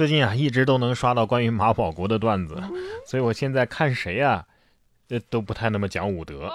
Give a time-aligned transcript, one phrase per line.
[0.00, 2.58] 最近啊，一直都能刷到关于马保国的段子，
[3.04, 4.42] 所以我现在看谁啊，
[5.06, 6.50] 这，都不太那么讲武德。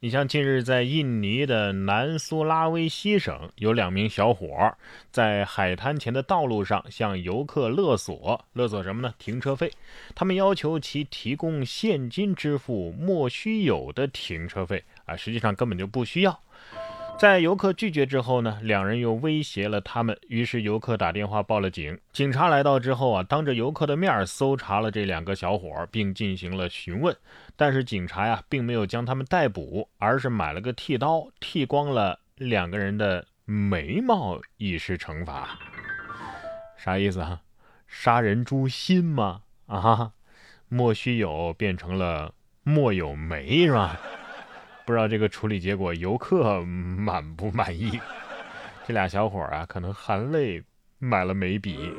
[0.00, 4.76] 你像近日在印尼的南苏拉威西省，有两名小伙
[5.12, 9.14] 在海滩前的道路上向游客勒索，勒索什么呢？
[9.20, 9.70] 停车费。
[10.12, 16.40] 他们要求其提供现金支付莫须有的停车费啊，实际上根本就不需要。
[17.16, 21.98] 在游客拒绝之后呢，两人又威胁了他们，于是游客打电话报了警。
[22.12, 27.16] 警察来到之后啊，当着游客的面搜查了这两个小伙，并进行了询问。
[27.56, 35.58] 但是警察呀，并没有将他们逮捕，而是买了个剃刀，剃光了两个人的眉毛，以示惩罚。
[36.76, 37.40] 啥意思啊？
[37.86, 39.42] 杀人诛心吗？
[39.66, 40.12] 啊，
[40.68, 43.98] 莫须有变成了莫有眉是吧？
[44.86, 47.98] 不知道这个处理结果游客满不满意？
[48.86, 50.62] 这俩小伙啊，可能含泪
[50.98, 51.90] 买了眉笔。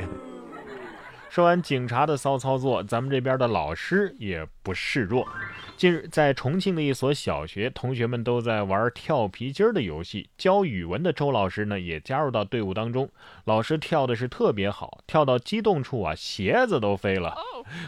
[1.30, 5.28] 说完警察的骚操作，咱们这边的老师也不示弱。
[5.76, 10.30] 近日，在重庆的一所小学，同学们都在玩跳皮筋儿的游戏。
[10.38, 13.10] 教语文的周老师呢，也加入到队伍当中。
[13.44, 17.36] 老师跳的是特别好，跳到激动处啊，鞋子都飞了，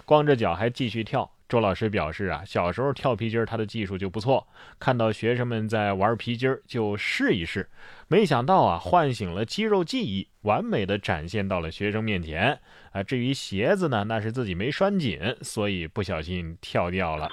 [0.04, 1.32] 光着脚还继续跳。
[1.48, 4.46] 周老师表示啊，小时候跳皮筋儿他的技术就不错，
[4.80, 7.70] 看到学生们在玩皮筋儿就试一试，
[8.10, 12.60] 没想到啊，唤醒了肌肉记忆，完美的展现到了学生面前
[12.92, 13.02] 啊。
[13.02, 17.30] 至于鞋子呢，那是自己没拴紧，所以不小心跳掉了。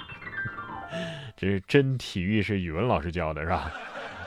[1.35, 3.69] 这是真体育，是语文老师教的，是吧？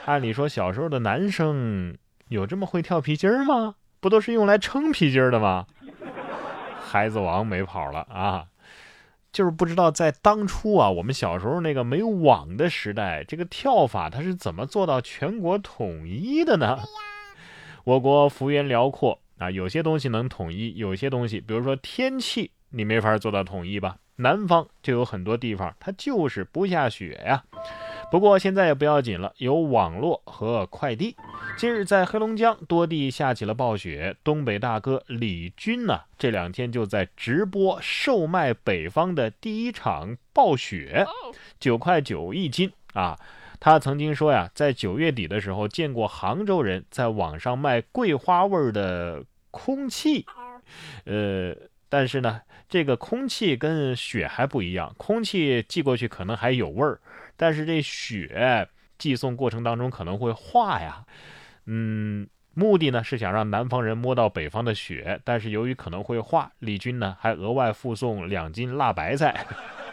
[0.05, 3.75] 按理说小时候的男生有这么会跳皮筋儿吗？
[3.99, 5.65] 不都是用来撑皮筋儿的吗？
[6.79, 8.45] 孩子王没跑了啊！
[9.31, 16.79] 就是不知道在当初啊，我们小时候那个没有网的时代，这个跳法它是怎么做到全国统一的呢？
[17.85, 23.97] 我国幅员辽阔啊，有些东西能统一，有些东西，比如说天气，你没法做到统一吧？
[24.17, 27.43] 南方就有很多地方，它就是不下雪呀。
[28.11, 31.15] 不过现在也不要紧了，有网络和快递。
[31.57, 41.05] 近日在黑龙江多地下起了暴雪，东北大哥李军呢这两天就在直播售卖北方的第一场暴雪，
[41.59, 43.17] 九块九一斤啊。
[43.59, 50.25] 他曾经说呀，在九月底的时候见过杭州人在网上卖桂花味儿的空气，
[51.03, 51.53] 呃，
[51.89, 57.01] 但是呢，这个空气跟雪还不一样，空气寄过去可能还有味儿。
[57.35, 61.05] 但是这雪寄送过程当中可能会化呀，
[61.65, 69.45] 嗯，目的呢是想让南方人摸到北方的雪，但是由于可能会化，李军呢还额外附送两斤辣白菜。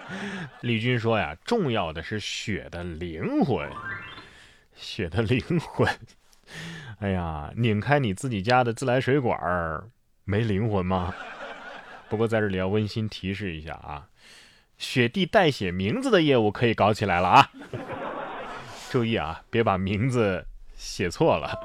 [0.60, 3.70] 李军说呀，重要的是雪的灵魂，
[4.74, 5.88] 雪的灵魂。
[6.98, 9.88] 哎呀，拧开你自己家的自来水管儿，
[10.24, 11.14] 没灵魂吗？
[12.08, 14.08] 不过在这里要温馨提示一下啊。
[14.78, 17.50] 雪地代写名字的业务可以搞起来了啊！
[18.90, 20.46] 注意啊，别把名字
[20.76, 21.58] 写错了。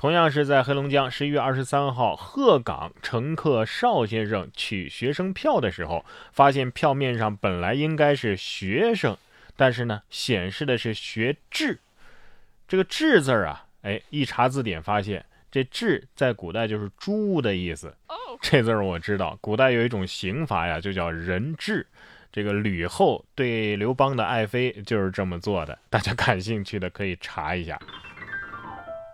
[0.00, 9.16] 同样是在黑龙江，十一月二十三号，鹤岗乘客邵先生取学生票的时候，发现票面上本来应该是学生，
[9.54, 11.80] 但是呢，显示的是学制。
[12.66, 17.94] 这个“制”字啊，哎，一查字典发现，这“制”在古代就是猪的意思。
[18.40, 21.86] 这字儿我知道，古代有一种刑罚呀，就叫人质。
[22.30, 27.78] 这个吕后对刘邦的爱妃就是这么做的，大家感兴趣的可以查一下。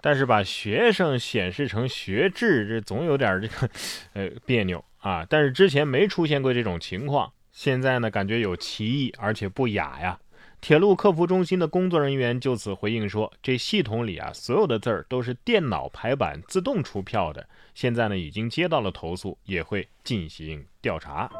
[0.02, 3.70] 但是把学生显示成学制，这总有点这个
[4.12, 5.24] 呃别扭啊。
[5.30, 10.18] 但是之前没出现过这种情况，现在呢感觉有歧义，而且不雅呀。
[10.64, 21.30] 铁路客服中心的工作人员就此回应说，这系统里啊所有的字儿都是电脑排版自动出票的，现在呢已经接到了投诉，也会进行调查。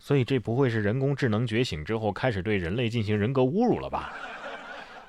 [0.00, 4.12] 所以这不会是人工智能觉醒之后开始对人类进行人格侮辱了吧？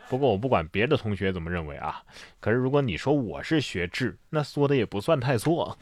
[0.07, 2.03] 不过我不管别的同学怎么认为啊，
[2.39, 5.75] 可是如果你说我是学智，那说的也不算太错。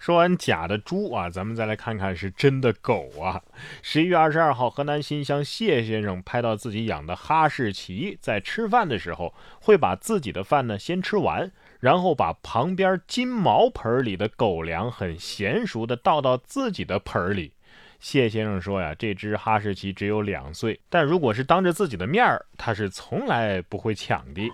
[0.00, 3.40] 说完假的猪啊，咱们再来看看是真的狗啊。
[3.82, 11.52] 十一月二十二号，河南新乡谢先生拍到自己养的哈士奇在吃饭的时候，会把自己的饭呢先吃完。
[11.80, 17.54] 然后把旁边金毛盆里的狗粮很娴熟的倒到自己的盆里。
[17.98, 24.50] 谢先生说呀，这只哈士奇只有两岁，但如果是当着自己的面儿，他是从来不会抢的。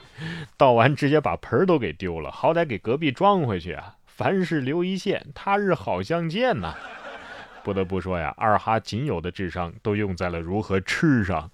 [0.56, 3.96] 倒完直接把盆都给丢了，好歹给隔壁装回去啊！
[4.20, 6.74] 凡事留一线，他日好相见呐。
[7.64, 11.50] 不得不说呀，二哈仅有的智商都用在了如何吃上。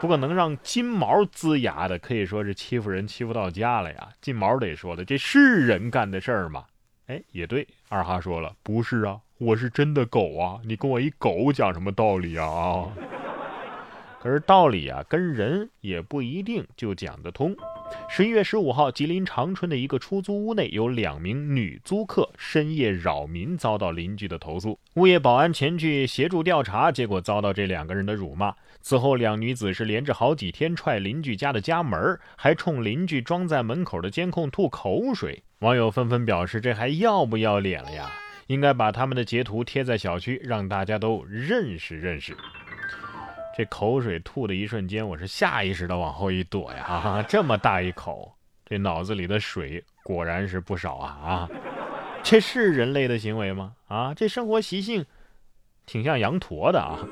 [0.00, 4.10] 不过能让金毛龇牙的，可以说是欺负人欺负到家了呀！
[4.20, 6.66] 金毛得说了，这是人干的事儿吗？
[7.08, 12.86] 哎，也对，二哈说了，不是啊，我是真的狗啊，你跟我一狗讲什么道理啊？
[14.22, 17.56] 可是道理啊，跟人也不一定就讲得通。
[18.08, 24.78] 十一月十五号，吉林长春的一个出租屋内有两名女租客深夜扰民，遭到邻居的投诉。
[24.94, 28.54] 物业保安前去协助调查，结果遭到这两个人的辱骂。
[28.80, 35.42] 此后，两女子是连着好几天踹邻居家的家门，还冲邻居装在门口的监控吐口水。
[35.60, 38.10] 网友纷纷表示：“这还要不要脸了呀？
[38.46, 42.36] 应该把他们的截图贴在小区，让大家都认识认识。”
[43.60, 46.82] 这口水吐的一瞬间，我是下意识的往后一躲呀！
[46.82, 48.34] 哈，这么大一口，
[48.64, 51.08] 这脑子里的水果然是不少啊！
[51.22, 51.48] 啊，
[52.22, 53.74] 这是人类的行为吗？
[53.86, 55.04] 啊，这生活习性
[55.84, 57.04] 挺像羊驼的啊！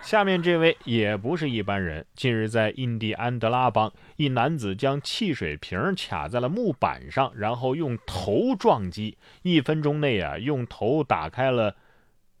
[0.00, 2.06] 下面这位也不是一般人。
[2.16, 11.76] 近日，在印第安德拉邦，一男子将汽水瓶卡在了木板上，然后用头撞击，一分钟内啊，用头打开了。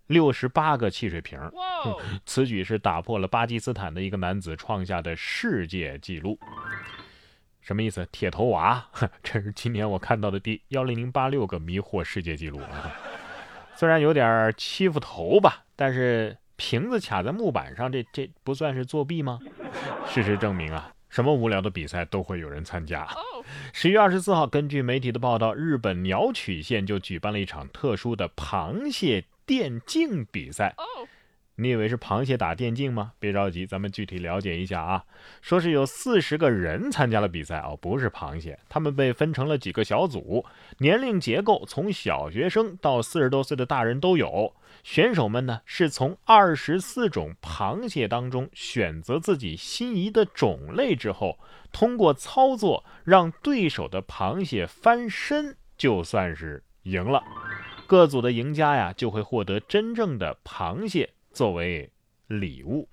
[0.06, 1.38] 六十八个汽水瓶，
[2.26, 6.38] 此举是打破了巴基斯坦的一个男子创下的世界纪录。
[7.60, 8.06] 什么意思？
[8.12, 8.86] 铁头娃，
[9.24, 12.92] 这是今年我看到的第幺零零八六个迷惑世界纪录啊！
[13.74, 19.38] 虽然有点欺负头吧，但是瓶子卡在木板上，这这不算是作弊吗？
[20.06, 23.08] 事实证明啊，什么无聊的比赛都会有人参加。
[23.72, 29.24] 十月二十四号，根据媒体的报道，日本鸟取县就举办了一场特殊的螃蟹。
[29.46, 30.74] 电竞比赛，
[31.56, 33.12] 你以为是螃蟹打电竞吗？
[33.18, 35.04] 别着急，咱们具体了解一下啊。
[35.40, 40.44] 说是有四十个人参加了比赛哦，不是螃蟹，他们被分成了几个小组，
[40.78, 44.54] 年龄结构从小学生到四十多岁的大人都有。
[44.82, 51.38] 选手们呢是从二十四种螃蟹当中选择自己心仪的种类之后，
[51.70, 57.22] 通过操作让对手的螃蟹翻身，就算是赢了。
[57.94, 61.88] 各组的赢家呀，就会获得真正的螃蟹作为
[62.26, 62.88] 礼物。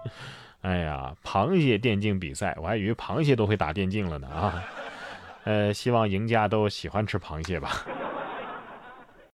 [0.60, 4.62] 哎呀，螃蟹电竞比赛，我还以为螃蟹都会打电竞了呢啊！
[5.44, 7.86] 呃，希望赢家都喜欢吃螃蟹吧。